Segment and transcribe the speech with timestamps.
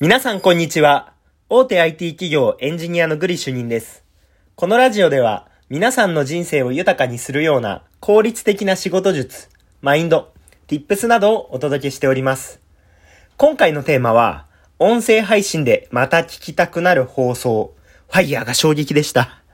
[0.00, 1.12] 皆さんこんにちは。
[1.48, 4.02] 大手 IT 企業エンジニアのグリ主任です。
[4.56, 9.48] このラジオでは皆さんの人生を豊かにするような効率的な仕事術、
[9.82, 10.32] マインド、
[10.66, 12.60] tips などをお届けしております。
[13.36, 14.46] 今回のテーマは、
[14.80, 17.72] 音声配信でまた聞きたくなる放送、
[18.10, 19.44] ファイヤーが衝撃でした。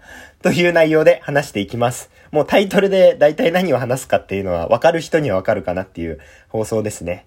[0.41, 2.11] という内容で話していきます。
[2.31, 6.19] もうタイトルで大体何を話すかっていうのは分かる人には分かるかなっていう
[6.49, 7.27] 放送ですね。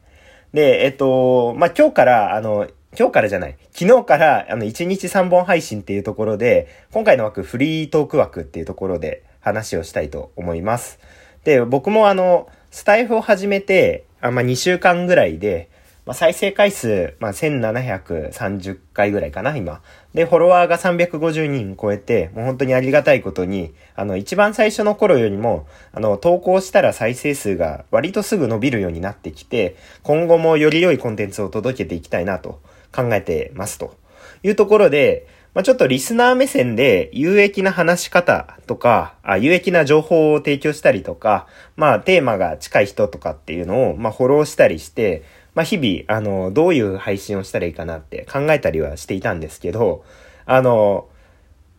[0.51, 2.67] で、えっと、まあ、今日から、あの、
[2.97, 3.57] 今日からじゃない。
[3.71, 10.99] 昨日から、あの、1日3本配信っていうところで、今回の枠、フリートーク枠っていうところで話をしたいと思います。
[11.43, 15.69] で、僕もあの、スタイフを始めて、あま、2週間ぐらいで、
[16.05, 19.81] まあ、再生回数、まあ、1730回ぐらいかな、今。
[20.13, 32.59] で、フォロワーが350人超えて、もう本当にありがたいことに、あの、一番最初の頃よりも、あの、投稿したら再生数が割とすぐ伸びるようになってきて、今後もより良いコンテンツを届けていきたいなと
[32.93, 33.95] 考えてますと
[34.43, 50.03] いうところで、まあ、ちょっとリスナー目線で有益な話し方とか、あ有益な情報を提供したりとか、まあテーマが近い人とかっていうのを、まあフォローしたりして、まあ日々、あの、どういう配信をしたらいいかなって考えたりはしていたんですけど、
[50.47, 51.07] あの、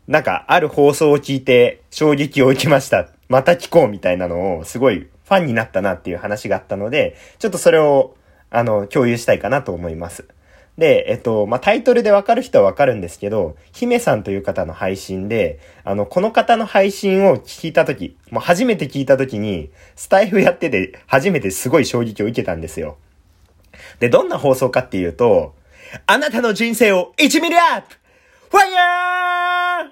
[0.07, 3.09] なんかある放送を聞いて衝撃を受けました。
[3.29, 8.15] また聞こうみたいなのをすごいファンになったなっていう話があったので、ちょっとそれを、
[8.51, 10.29] あの、共有したいかなと思います。
[10.79, 22.97] で、えっと、まあ、タイトルでわかる人はわかるんですけど、姫さんという方の配信で、あの、この方の配信を聞いたとき、もう初めて聞いたときに、スタイフやってて初めてすごい衝撃を受けたんですよ。
[24.01, 25.55] で、どんな放送かっていうと、
[26.07, 27.97] あなたの人生を1ミリアップ
[28.51, 29.91] ファイヤー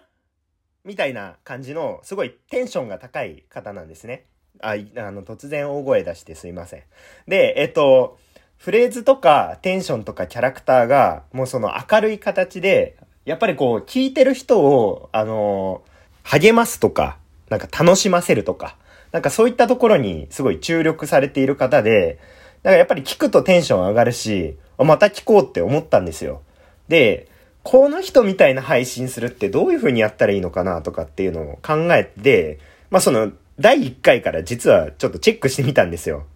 [0.85, 4.27] みたいな感じの、すごいテンションが高い方なんですね。
[4.61, 6.83] あ、あの、突然大声出してすいません。
[7.29, 8.19] で、えっと、
[8.63, 15.83] フレーズとかテンションとかキャラクターが、もうその明るい形で、やっぱりこう、聞いてる人を、あの
[16.23, 18.77] 励ますとか、なんか楽しませるとか、
[19.11, 22.20] なんかそういったところにすごい注力されている方で、
[22.63, 26.42] だかやっぱり聞くとテンション上がるし、また聞こうって思ったんですよ。
[26.86, 27.27] で、
[27.65, 32.61] この人みたいな配信するってどういう風にやったらいいのかなとかっていうのを考えて、
[32.91, 36.27] まあその、第1回から実はちょっとチェックしてみたんですよ。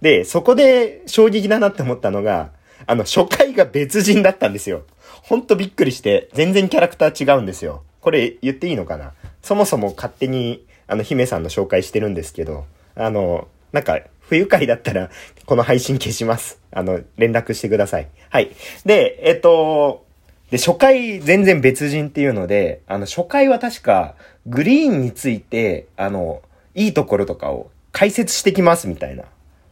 [0.00, 2.50] で、そこで衝撃だなって思ったのが、
[2.86, 4.84] あの、初回が別人だったんですよ。
[5.22, 7.82] ほんとびっくりして、全然キャラクター違うんですよ。
[8.00, 9.12] これ言っていいのかな？
[9.42, 12.64] そもそも勝手に、あの、姫さんの紹介してるんですけど、
[12.94, 15.10] あの、なんか、不愉快だったら、
[15.46, 16.60] この配信消します。
[16.70, 18.08] あの、連絡してください。
[18.30, 18.50] はい。
[18.84, 20.04] で、えっと、
[20.50, 24.14] で、初回全然別人っていうので、あの、初回は確か、
[24.46, 26.42] グリーンについて、あの、
[26.74, 29.24] いいところとかを解説してきますみたいな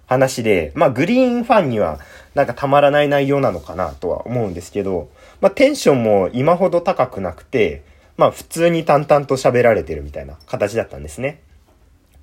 [0.07, 1.99] 話で、まあ、グリーンファンには
[2.35, 5.09] なんかたまらない内容なのかなとは思うんですけど、
[5.41, 7.83] まあ、テンションも今ほど高くなくて、
[8.17, 11.41] まあ、普通に淡々と喋られてるみたいな形だったんですね。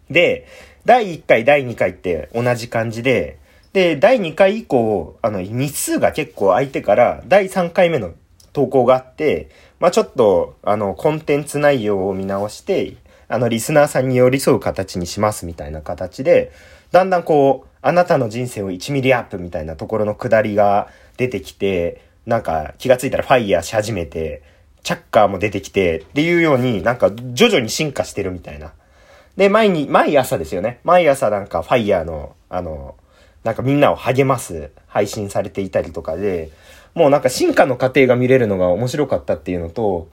[0.09, 0.47] で、
[0.85, 3.38] 第1回、第2回って同じ感じで、
[3.73, 8.13] で、第2回以降、あの、日数が結構空いてから、第3回目の
[8.53, 12.95] 投稿があって、まあ、ちょっと、あの、コンテンツ内容を見直して、
[13.27, 16.51] あの、リスナーさんに寄り添う形にしますみたいな形で、
[16.91, 24.41] だんだんこう、あなたの人生を1ミリアップみたいなところの下りが出てきて、なんか気がついたらファイヤーし始めて、
[24.83, 28.71] チャッカーも出てきてっていうようになんか徐々に進化してるみたいな。
[29.35, 30.79] で、毎に、毎朝ですよね。
[30.83, 32.95] 毎朝なんかファイヤーの、あの、
[33.44, 36.51] なんかみんなを励ます配信されていたりとかで、
[36.95, 40.07] もうなんか進化の過程が見れるのが面白かったっていうのと、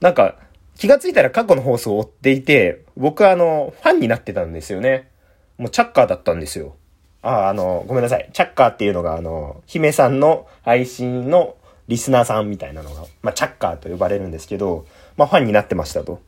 [0.00, 0.36] なんか
[0.78, 5.10] 気がついたら過去の放送を追っていて、僕はあの、ファンになってたんですよね。
[5.58, 6.76] もうチャッカーだったんですよ。
[7.22, 8.28] あ、あの、ごめんなさい。
[8.32, 11.56] チャッカーっていうのがあの、姫さんの配信の
[11.88, 14.86] リスナーさんみたいなのが、まあ、チャッカーと呼ばれるんですけど、
[15.16, 16.20] まあ、ファンになってましたと。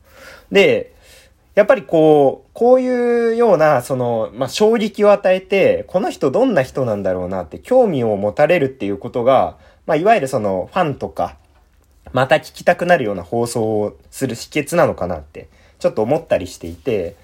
[0.51, 0.93] で、
[1.55, 11.37] やっぱりこう、こういうような、その、まあ、衝撃を与えて、この人どんな人なんだろうなって興味を持たれるっていうことが、まあ、いわゆるその、ファンとか、
[12.11, 15.47] また聞きたくなるような放送をする秘訣なのかなって、
[15.79, 17.15] ちょっと思ったりしていて、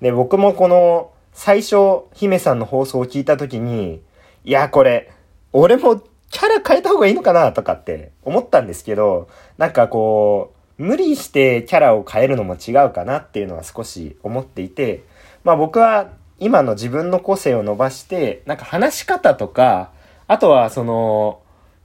[0.00, 4.02] で、僕もこの、最初、姫さんの放送を聞いたときに、
[4.44, 5.10] いや、これ、
[5.52, 6.00] 俺も
[6.30, 15.04] キャラ変えた方がいいのかなとかって思ったんですけど、なんかこう、無理してキャラを変えるのも違うかなっていうのは少し思っていて、
[15.44, 19.90] まあ僕は今の自分の個性を伸ばして、なんか話し方とか、
[20.26, 21.40] あとはその、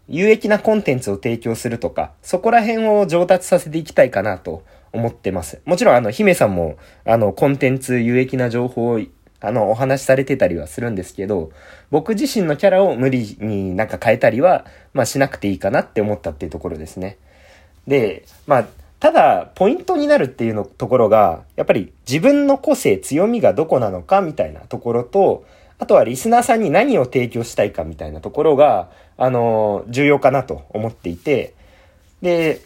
[0.07, 5.61] 有益なコンテンツを提供するとか、そこら辺を上達させていきたいかなと思ってます。
[5.65, 9.01] もちろんあの、姫さんも、あの、コンテンツ、有益な情報を
[9.39, 11.51] あの、お話しされてたりはするんですけど、
[11.91, 17.17] 僕自身のキャラを無理になんか変えたりは、まあしなくていいかなって思ったっていうところですね。
[17.87, 18.67] で、まあ、
[18.99, 25.45] ただ、ポイントになるっていうのところが、やっぱり自分の個性、強みがどこなのかみたいなところと、
[25.79, 31.53] あとはリスナーさんに何を提供したいかみたいなところが、あの、重要かなと思っていて、
[32.23, 32.61] で、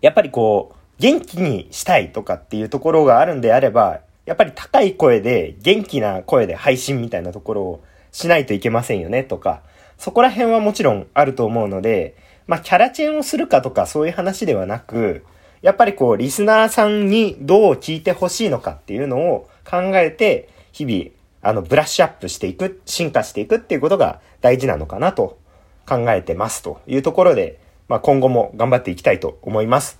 [0.00, 4.00] やっぱりこう、元気にしたいとかっていうところがあるんであれば、
[4.30, 9.62] やっぱり高い声で、元気な声で配信みたいなところをしないといけませんよねとか、
[9.98, 12.14] そこら辺はもちろんあると思うので、
[12.46, 15.24] まあ、キャラチェンをするかとかそういう話ではなく、
[15.62, 21.10] やっぱりこう、リスナーさんにどう聞いてほしいのかっていうのを考えて、日々、
[21.42, 25.40] あの、ブラッシュアップしていく、進化していくっていうことが大事なのかなと
[25.88, 29.98] 考えてますというところで、まあ、今後も頑張っていきたいと思います。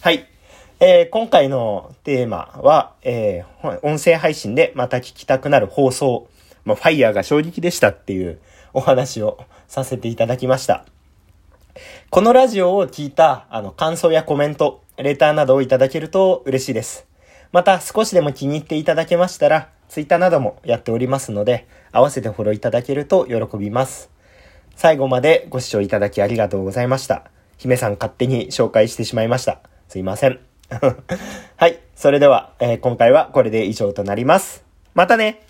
[0.00, 0.26] はい。
[0.80, 6.28] えー、今回のテーマは、えー、音声配信でまた聞きたくなる放送、
[6.64, 8.38] まあ、ファイヤーが衝撃でしたっていう
[8.72, 10.84] お話をさせていただきました。
[12.10, 17.08] このラジオを聞いた、あの、感想やコメント、レターなどをいただけると嬉しいです。
[17.50, 24.10] また少しでも気に入っていただけましたら、ツイッターなどもやっておりますので、合わせてフォローいただけると喜びます。
[24.76, 27.30] 最後までご視聴いただきありがとうございました。
[27.56, 29.60] 姫さん勝手に紹介してしまいました。
[29.88, 30.47] すいません。
[31.56, 31.80] はい。
[31.94, 34.64] それでは、えー、今回はこれで以上となります。
[34.94, 35.47] またね